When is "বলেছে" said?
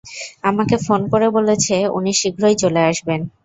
1.37-1.75